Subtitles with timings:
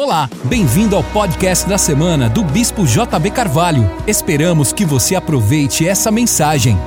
[0.00, 3.82] Olá, bem-vindo ao podcast da semana do Bispo JB Carvalho.
[4.06, 6.78] Esperamos que você aproveite essa mensagem.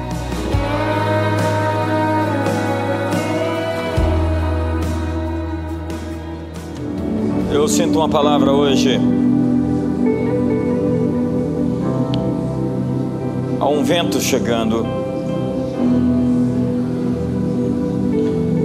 [7.51, 8.97] Eu sinto uma palavra hoje.
[13.59, 14.85] Há um vento chegando.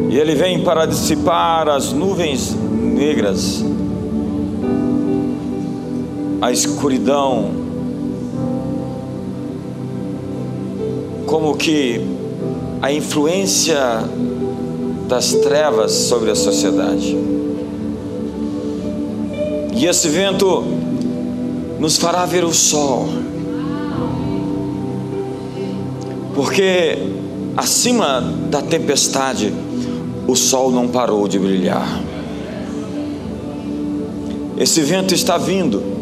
[0.08, 3.64] E ele vem para dissipar as nuvens negras,
[6.46, 7.50] a escuridão,
[11.26, 12.00] como que
[12.80, 13.76] a influência
[15.08, 17.16] das trevas sobre a sociedade.
[19.74, 20.62] E esse vento
[21.80, 23.08] nos fará ver o sol.
[26.32, 26.96] Porque
[27.56, 29.52] acima da tempestade,
[30.28, 32.00] o sol não parou de brilhar.
[34.56, 35.95] Esse vento está vindo,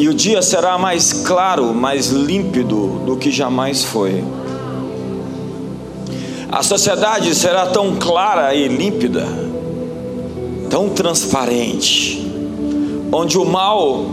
[0.00, 4.24] e o dia será mais claro, mais límpido do que jamais foi.
[6.50, 9.26] A sociedade será tão clara e límpida,
[10.70, 12.32] tão transparente,
[13.12, 14.06] onde o mal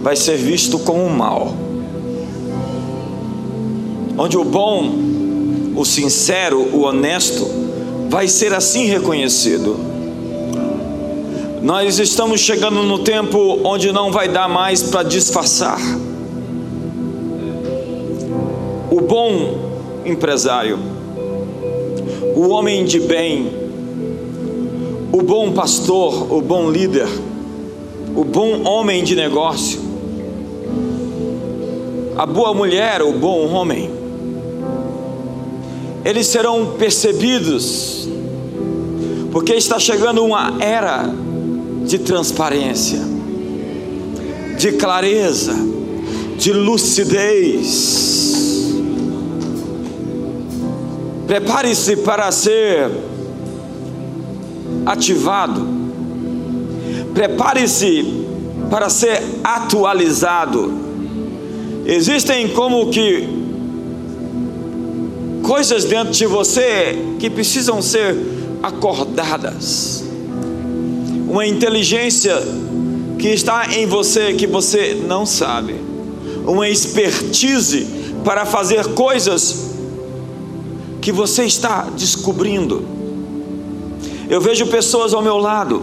[0.00, 1.54] vai ser visto como mal,
[4.16, 4.90] onde o bom,
[5.76, 7.46] o sincero, o honesto
[8.08, 9.87] vai ser assim reconhecido.
[11.62, 15.78] Nós estamos chegando no tempo onde não vai dar mais para disfarçar.
[18.90, 19.58] O bom
[20.04, 20.78] empresário,
[22.36, 23.52] o homem de bem,
[25.12, 27.08] o bom pastor, o bom líder,
[28.14, 29.80] o bom homem de negócio,
[32.16, 33.90] a boa mulher, o bom homem,
[36.04, 38.08] eles serão percebidos,
[39.32, 41.12] porque está chegando uma era
[41.88, 43.00] de transparência,
[44.58, 45.54] de clareza,
[46.36, 47.96] de lucidez.
[51.26, 52.90] Prepare-se para ser
[54.84, 55.66] ativado.
[57.14, 58.04] Prepare-se
[58.70, 60.70] para ser atualizado.
[61.86, 63.26] Existem como que
[65.42, 68.14] coisas dentro de você que precisam ser
[68.62, 70.07] acordadas.
[71.28, 72.34] Uma inteligência
[73.18, 75.74] que está em você que você não sabe.
[76.46, 77.86] Uma expertise
[78.24, 79.68] para fazer coisas
[81.00, 82.82] que você está descobrindo.
[84.28, 85.82] Eu vejo pessoas ao meu lado,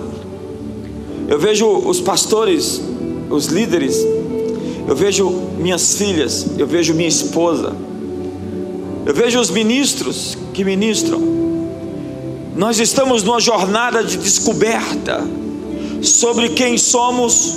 [1.27, 2.81] eu vejo os pastores,
[3.29, 4.05] os líderes,
[4.87, 7.75] eu vejo minhas filhas, eu vejo minha esposa,
[9.05, 11.21] eu vejo os ministros que ministram.
[12.55, 15.21] Nós estamos numa jornada de descoberta
[16.01, 17.53] sobre quem somos,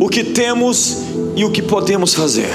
[0.00, 0.96] o que temos
[1.36, 2.50] e o que podemos fazer.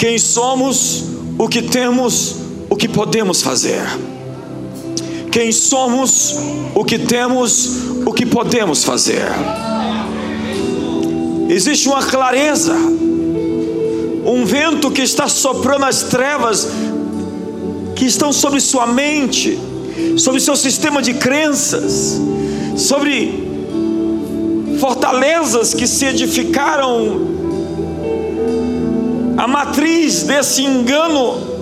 [0.00, 1.04] Quem somos,
[1.38, 2.34] o que temos,
[2.68, 3.80] o que podemos fazer.
[5.30, 6.34] Quem somos,
[6.74, 7.70] o que temos,
[8.04, 9.28] o que podemos fazer.
[11.48, 16.66] Existe uma clareza, um vento que está soprando as trevas
[17.94, 19.58] que estão sobre sua mente,
[20.16, 22.20] sobre seu sistema de crenças,
[22.76, 23.48] sobre
[24.80, 27.32] fortalezas que se edificaram.
[29.36, 31.52] A matriz desse engano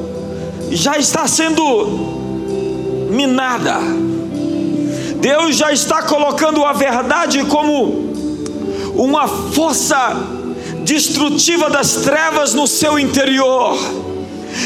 [0.70, 2.10] já está sendo
[3.10, 3.78] minada.
[5.20, 8.10] Deus já está colocando a verdade como
[8.94, 10.16] uma força
[10.84, 13.78] destrutiva das trevas no seu interior,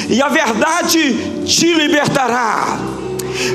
[0.08, 2.94] e a verdade te libertará.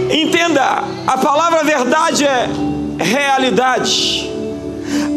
[0.09, 2.49] Entenda, a palavra verdade é
[2.97, 4.29] realidade.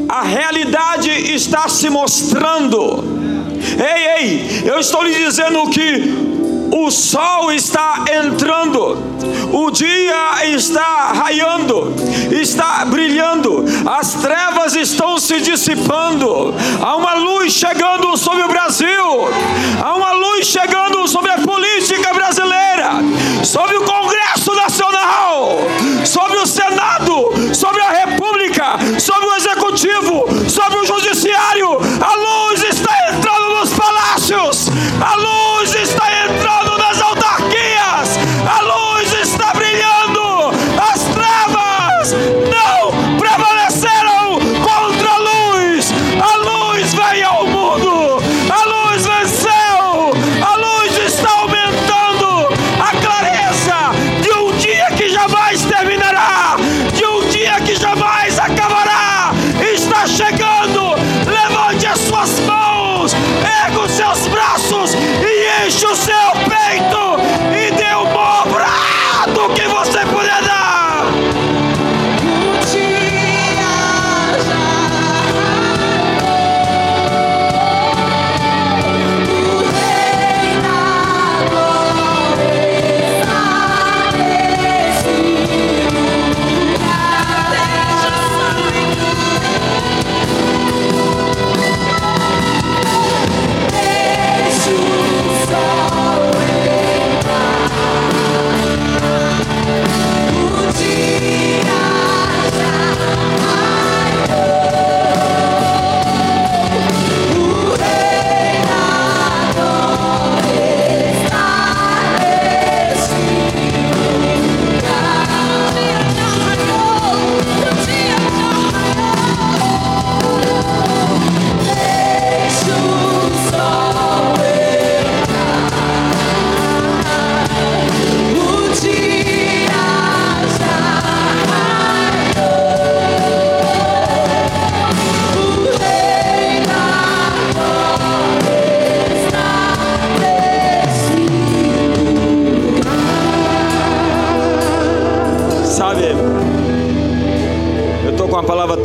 [0.09, 3.05] A realidade está se mostrando.
[3.79, 6.33] Ei, ei, eu estou lhe dizendo que
[6.73, 8.97] o sol está entrando,
[9.53, 11.95] o dia está raiando,
[12.31, 18.89] está brilhando, as trevas estão se dissipando, há uma luz chegando sobre o Brasil,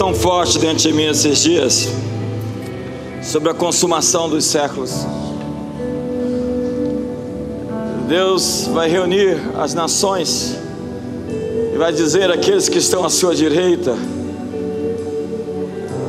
[0.08, 1.90] tão forte dentro de mim esses dias
[3.22, 5.06] sobre a consumação dos séculos.
[8.08, 10.56] Deus vai reunir as nações
[11.74, 13.98] e vai dizer àqueles que estão à sua direita: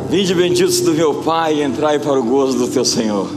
[0.09, 3.29] Vinde benditos do meu Pai, e entrai para o gozo do teu Senhor.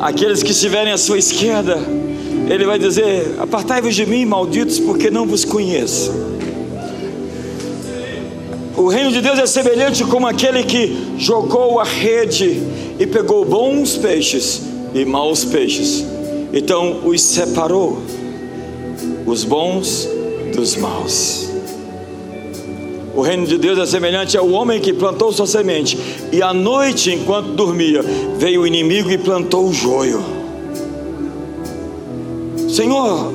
[0.00, 1.78] Aqueles que estiverem à sua esquerda,
[2.46, 6.33] Ele vai dizer: Apartai-vos de mim, malditos, porque não vos conheço.
[8.84, 12.62] O reino de Deus é semelhante como aquele que jogou a rede
[13.00, 14.60] e pegou bons peixes
[14.92, 16.04] e maus peixes
[16.52, 17.98] então os separou,
[19.24, 20.06] os bons
[20.54, 21.48] dos maus.
[23.16, 25.98] O reino de Deus é semelhante ao homem que plantou sua semente,
[26.30, 28.02] e à noite, enquanto dormia,
[28.36, 30.22] veio o inimigo e plantou o joio.
[32.68, 33.32] Senhor,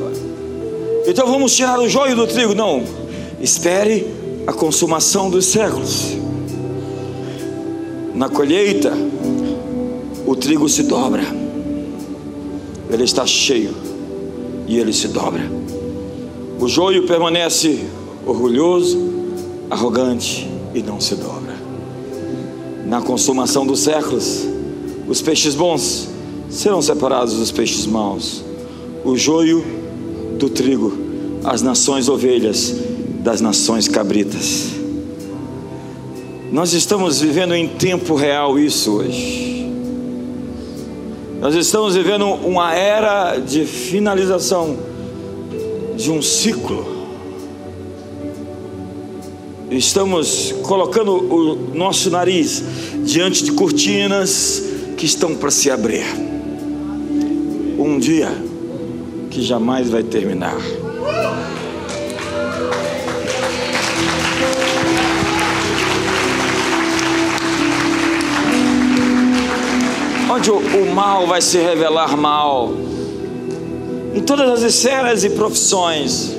[1.07, 2.53] então vamos tirar o joio do trigo?
[2.53, 2.83] Não,
[3.41, 4.18] espere
[4.49, 6.17] a consumação dos séculos.
[8.15, 8.91] Na colheita,
[10.25, 11.21] o trigo se dobra
[12.89, 13.75] ele está cheio
[14.67, 15.43] e ele se dobra.
[16.59, 17.85] O joio permanece
[18.25, 18.97] orgulhoso,
[19.69, 21.55] arrogante e não se dobra.
[22.87, 24.47] Na consumação dos séculos,
[25.07, 26.09] os peixes bons
[26.49, 28.43] serão separados dos peixes maus,
[29.05, 29.63] o joio
[30.39, 30.91] do trigo,
[31.43, 32.88] as nações ovelhas
[33.19, 34.67] das nações cabritas.
[36.51, 39.71] Nós estamos vivendo em tempo real isso hoje.
[41.39, 44.77] Nós estamos vivendo uma era de finalização
[45.95, 46.97] de um ciclo.
[49.69, 52.63] Estamos colocando o nosso nariz
[53.05, 54.63] diante de cortinas
[54.97, 56.05] que estão para se abrir.
[57.77, 58.29] Um dia
[59.29, 60.57] que jamais vai terminar.
[70.39, 72.71] Onde o, mal vai se revelar mal,
[74.15, 76.33] em todas as esferas e profissões,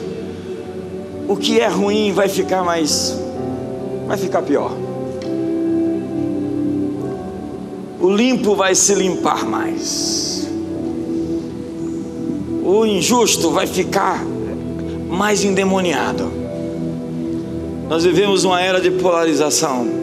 [1.29, 3.15] o que é ruim vai ficar mais,
[4.07, 4.73] vai ficar pior.
[8.01, 10.49] O limpo vai se limpar mais.
[12.65, 14.25] O injusto vai ficar
[15.11, 16.33] mais endemoniado.
[17.87, 20.00] Nós vivemos uma era de polarização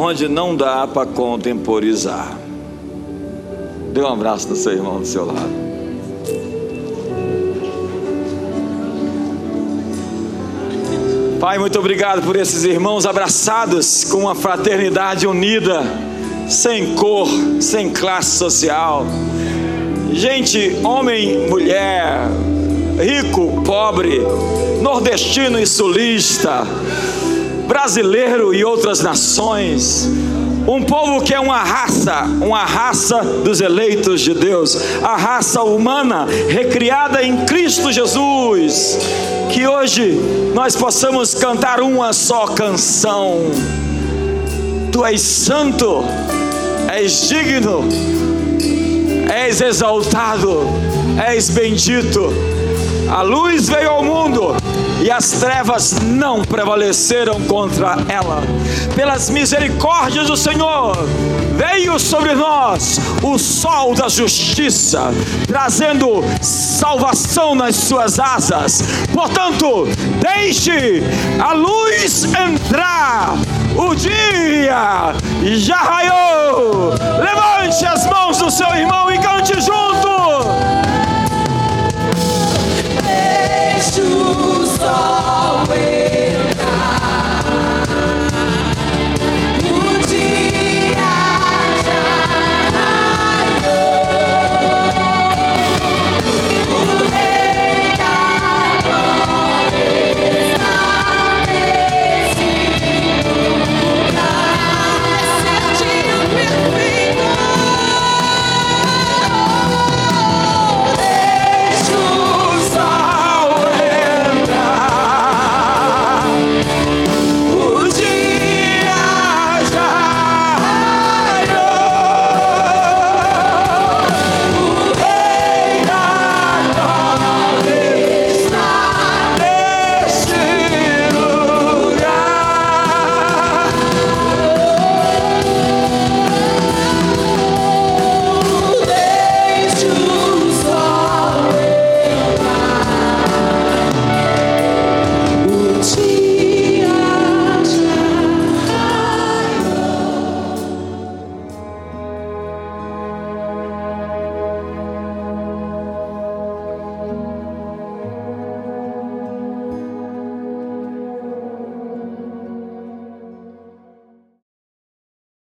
[0.00, 2.38] onde não dá para contemporizar.
[3.92, 5.58] Dê um abraço no seu irmão do seu lado.
[11.40, 15.82] Pai, muito obrigado por esses irmãos abraçados com uma fraternidade unida,
[16.48, 17.26] sem cor,
[17.60, 19.04] sem classe social.
[20.12, 22.20] Gente, homem, mulher,
[23.00, 24.20] rico, pobre,
[24.80, 26.64] nordestino e sulista
[27.68, 30.08] brasileiro e outras nações.
[30.66, 36.26] Um povo que é uma raça, uma raça dos eleitos de Deus, a raça humana
[36.48, 38.98] recriada em Cristo Jesus.
[39.52, 40.18] Que hoje
[40.54, 43.38] nós possamos cantar uma só canção.
[44.90, 46.04] Tu és santo,
[46.90, 47.84] és digno,
[49.30, 50.62] és exaltado,
[51.26, 52.32] és bendito.
[53.10, 54.17] A luz veio ao mundo
[55.08, 58.42] e as trevas não prevaleceram contra ela.
[58.94, 60.94] Pelas misericórdias do Senhor,
[61.56, 65.10] veio sobre nós o sol da justiça,
[65.46, 68.82] trazendo salvação nas suas asas.
[69.14, 69.88] Portanto,
[70.20, 71.02] deixe
[71.40, 73.32] a luz entrar.
[73.78, 75.14] O dia
[75.56, 76.92] já raiou.
[77.18, 79.10] Levante as mãos do seu irmão
[84.88, 85.17] 주옵소서